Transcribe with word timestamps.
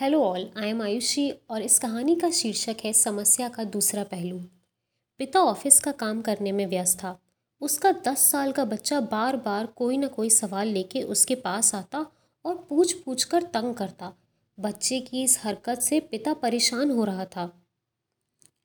Hello 0.00 0.22
all 0.22 0.48
I 0.56 0.68
am 0.68 0.82
Ayushi 0.82 1.30
और 1.30 1.62
इस 1.62 1.78
कहानी 1.78 2.14
का 2.14 2.30
शीर्षक 2.30 2.76
है 2.84 2.92
समस्या 2.92 3.48
का 3.48 3.64
दूसरा 3.64 4.04
पहलू। 4.04 4.38
पिता 5.18 5.40
ऑफ़िस 5.40 5.80
का 5.80 5.92
काम 5.92 6.22
करने 6.22 6.52
में 6.52 6.66
व्यस्त 6.66 6.98
था। 6.98 7.20
उसका 7.60 7.92
दस 7.92 8.18
साल 8.18 8.52
का 8.52 8.64
बच्चा 8.64 9.00
बार 9.00 9.36
बार 9.36 9.66
कोई 9.66 9.96
ना 9.96 10.06
कोई 10.06 10.30
सवाल 10.30 10.68
लेके 10.68 11.02
उसके 11.02 11.34
पास 11.34 11.74
आता 11.74 12.06
और 12.44 12.66
पूछ 12.68 12.92
पूछ 12.92 13.24
कर 13.24 13.42
तंग 13.42 13.74
करता। 13.74 14.12
बच्चे 14.60 15.00
की 15.00 15.22
इस 15.22 15.38
हरकत 15.44 15.78
से 15.78 16.00
पिता 16.00 16.34
परेशान 16.34 16.90
हो 16.90 17.04
रहा 17.04 17.24
था। 17.24 17.50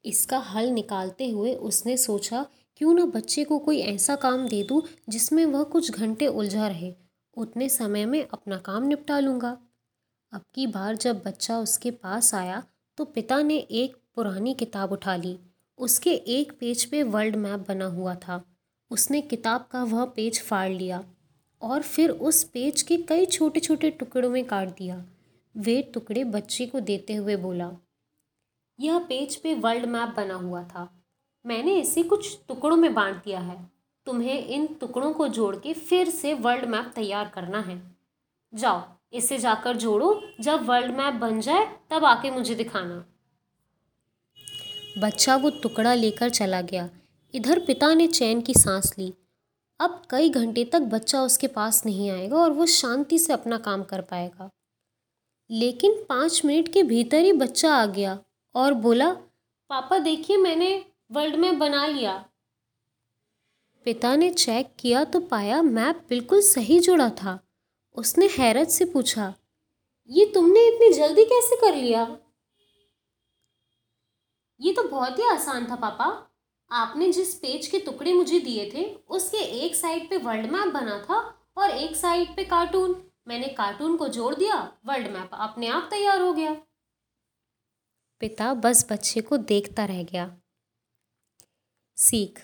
इसका 0.05 0.37
हल 0.37 0.69
निकालते 0.69 1.29
हुए 1.29 1.53
उसने 1.53 1.97
सोचा, 1.97 2.45
क्यों 2.77 2.93
ना 2.93 3.05
बच्चे 3.05 3.43
को 3.43 3.59
कोई 3.59 3.79
ऐसा 3.79 4.15
काम 4.15 4.47
दे 4.47 4.63
दूँ 4.63 4.81
जिसमें 5.09 5.45
वह 5.45 5.63
कुछ 5.63 5.91
घंटे 5.91 6.27
उलझा 6.27 6.67
रहे। 6.67 6.95
उतने 7.37 7.69
समय 7.69 8.05
में 8.05 8.27
अपना 8.33 8.57
काम 8.57 8.83
निपटा 8.83 9.19
लूँगा। 9.19 9.57
अब 10.33 10.41
की 10.55 10.65
बार 10.67 10.95
जब 10.97 11.21
बच्चा 11.25 11.57
उसके 11.59 11.91
पास 11.91 12.33
आया 12.35 12.63
तो 12.97 13.05
पिता 13.05 13.41
ने 13.41 13.57
एक 13.57 13.95
पुरानी 14.15 14.53
किताब 14.53 14.91
उठा 14.91 15.15
ली। 15.15 15.37
उसके 15.79 16.11
एक 16.11 16.51
पेज 16.59 16.83
पे 16.85 17.03
वर्ल्ड 17.03 17.35
मैप 17.35 17.65
बना 17.67 17.85
हुआ 17.85 18.15
था। 18.17 18.41
उसने 18.91 19.21
किताब 19.23 19.67
का 19.71 19.83
वह 19.83 20.05
पेज 20.05 20.41
फाड़ 20.41 20.69
लिया 20.71 21.03
और 21.61 21.81
फिर 21.83 22.09
उस 22.09 22.43
पेज 22.43 22.81
के 22.81 22.97
कई 23.03 23.25
छोटे 23.27 23.59
छोटे 23.59 23.89
टुकड़ों 23.91 24.29
में 24.29 24.43
काट 24.45 24.69
दिया। 24.69 25.03
वे 25.55 25.81
टुकड़े 25.93 26.23
बच्चे 26.25 26.65
को 26.65 26.79
देते 26.81 27.15
हुए 27.15 27.35
बोला, 27.37 27.71
यह 28.79 28.99
पेज 28.99 29.35
पे 29.35 29.53
वर्ल्ड 29.55 29.85
मैप 29.85 30.13
बना 30.17 30.35
हुआ 30.35 30.63
था। 30.65 30.89
मैंने 31.45 31.79
इसे 31.79 32.03
कुछ 32.03 32.37
टुकड़ों 32.47 32.77
में 32.77 32.93
बांट 32.93 33.23
दिया 33.23 33.39
है। 33.41 33.57
तुम्हें 34.07 34.45
इन 34.45 34.67
टुकड़ों 34.79 35.13
को 35.13 35.27
जोड़ 35.29 35.55
के 35.55 35.73
फिर 35.73 36.09
से 36.11 36.33
वर्ल्ड 36.35 36.65
मैप 36.65 36.91
तैयार 36.95 37.29
करना 37.29 37.59
है। 37.61 37.81
जाओ 38.53 38.83
इसे 39.13 39.37
जाकर 39.37 39.77
जोड़ो। 39.77 40.23
जब 40.39 40.65
वर्ल्ड 40.65 40.91
मैप 40.91 41.13
बन 41.13 41.41
जाए, 41.41 41.79
तब 41.89 42.05
आके 42.05 42.31
मुझे 42.31 42.55
दिखाना। 42.55 43.05
बच्चा 44.97 45.35
वो 45.35 45.49
टुकड़ा 45.49 45.93
लेकर 45.93 46.29
चला 46.29 46.61
गया। 46.61 46.89
इधर 47.33 47.59
पिता 47.59 47.93
ने 47.93 48.07
चैन 48.07 48.41
की 48.41 48.53
सांस 48.53 48.95
ली। 48.97 49.13
अब 49.79 50.01
कई 50.09 50.29
घंटे 50.29 50.65
तक 50.65 50.79
बच्चा 50.79 51.21
उसके 51.21 51.47
पास 51.47 51.85
नहीं 51.85 52.09
आएगा 52.09 52.37
और 52.37 52.51
वो 52.51 52.65
शांति 52.65 53.19
से 53.19 53.33
अपना 53.33 53.57
काम 53.57 53.83
कर 53.83 54.01
पाएगा। 54.01 54.49
लेकिन 55.51 56.05
पाँच 56.09 56.45
मिनट 56.45 56.73
के 56.73 56.83
भीतर 56.83 57.17
ही 57.17 57.33
बच्चा 57.33 57.75
आ 57.75 57.85
गया 57.85 58.19
और 58.55 58.73
बोला, 58.73 59.11
पापा, 59.69 59.97
देखिए, 59.97 60.37
मैंने 60.37 60.85
वर्ल्ड 61.11 61.35
मैप 61.35 61.55
बना 61.55 61.87
लिया। 61.87 62.25
पिता 63.85 64.15
ने 64.15 64.33
चेक 64.33 64.73
किया 64.79 65.03
तो 65.03 65.19
पाया 65.19 65.61
मैप 65.61 66.05
बिल्कुल 66.09 66.41
सही 66.41 66.79
जुड़ा 66.79 67.09
था। 67.09 67.39
उसने 67.97 68.27
हैरत 68.27 68.69
से 68.69 68.85
पूछा, 68.85 69.33
ये 70.09 70.25
तुमने 70.25 70.67
इतनी 70.67 70.91
जल्दी 70.93 71.23
कैसे 71.25 71.55
कर 71.55 71.75
लिया? 71.75 72.01
ये 74.59 74.73
तो 74.73 74.83
बहुत 74.83 75.19
ही 75.19 75.23
आसान 75.25 75.65
था, 75.71 75.75
पापा। 75.75 76.05
आपने 76.71 77.11
जिस 77.11 77.33
पेज 77.35 77.67
के 77.67 77.79
टुकड़े 77.79 78.13
मुझे 78.13 78.39
दिए 78.39 78.69
थे, 78.73 78.83
उसके 79.09 79.37
एक 79.37 79.75
साइड 79.75 80.09
पे 80.09 80.17
वर्ल्ड 80.17 80.51
मैप 80.51 80.73
बना 80.73 80.97
था 80.99 81.17
और 81.57 81.69
एक 81.69 81.95
साइड 81.95 82.35
पे 82.35 82.45
कार्टून। 82.45 82.95
मैंने 83.27 83.47
कार्टून 83.47 83.97
को 83.97 84.07
जोड़ 84.07 84.33
दिया, 84.35 84.55
वर्ल्ड 84.85 85.11
मैप 85.11 85.29
अपने 85.33 85.67
आप 85.67 85.87
तैयार 85.91 86.21
हो 86.21 86.31
गया। 86.33 86.53
पिता 88.21 88.53
बस 88.53 88.85
बच्चे 88.91 89.21
को 89.21 89.37
देखता 89.37 89.85
रह 89.85 90.03
गया। 90.03 90.35
सीख। 91.97 92.41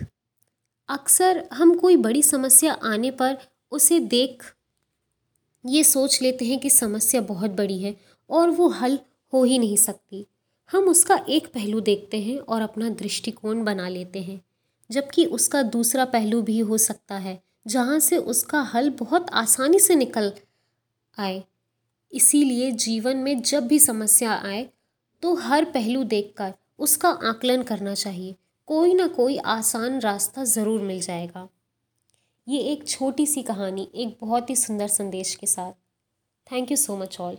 अक्सर 0.90 1.48
हम 1.54 1.78
कोई 1.80 1.98
बड़ी 1.98 2.24
समस्या 2.24 2.74
आने 2.84 3.12
पर 3.12 3.38
उसे 3.72 4.00
देख 4.00 4.44
ये 5.66 5.84
सोच 5.84 6.22
लेते 6.22 6.46
हैं 6.46 6.60
कि 6.60 6.70
समस्या 6.70 7.22
बहुत 7.24 7.52
बड़ी 7.52 7.78
है 7.80 7.96
और 8.30 8.50
वो 8.50 8.68
हल 8.70 8.98
हो 9.34 9.44
ही 9.44 9.60
नहीं 9.60 9.78
सकती। 9.78 10.26
हम 10.70 10.88
उसका 10.90 11.20
एक 11.30 11.48
पहलू 11.54 11.80
देखते 11.82 12.22
हैं 12.22 12.38
और 12.40 12.62
अपना 12.62 12.90
दृष्टिकोण 12.92 13.64
बना 13.64 13.88
लेते 13.90 14.20
हैं, 14.22 14.42
जबकि 14.90 15.26
उसका 15.28 15.62
दूसरा 15.64 16.06
पहलू 16.08 16.42
भी 16.42 16.60
हो 16.60 16.78
सकता 16.80 17.18
है, 17.18 17.42
जहाँ 17.68 18.00
से 18.00 18.18
उसका 18.18 18.62
हल 18.64 18.90
बहुत 19.00 19.30
आसानी 19.32 19.80
से 19.80 19.96
निकल 19.96 20.32
आए। 21.18 21.44
इसीलिए 22.14 22.72
जीवन 22.74 23.18
में 23.18 23.42
जब 23.42 23.68
भी 23.68 23.80
समस्या 23.80 24.34
आए 24.34 24.68
तो 25.24 25.34
हर 25.38 25.66
पहलू 25.66 26.04
देखकर 26.06 26.54
उसका 26.80 27.10
आकलन 27.24 27.64
करना 27.64 27.94
चाहिए। 27.96 28.36
कोई 28.68 28.94
ना 28.94 29.08
कोई 29.10 29.38
आसान 29.38 30.00
रास्ता 30.00 30.44
ज़रूर 30.46 30.82
मिल 30.82 31.02
जाएगा। 31.02 31.48
ये 32.48 32.60
एक 32.60 32.88
छोटी 32.88 33.26
सी 33.28 33.42
कहानी, 33.44 33.92
एक 33.96 34.18
बहुत 34.22 34.50
ही 34.50 34.56
सुंदर 34.56 34.88
संदेश 34.88 35.34
के 35.36 35.48
साथ। 35.48 35.74
Thank 36.48 36.72
you 36.72 36.78
so 36.78 36.98
much 36.98 37.18
all 37.20 37.38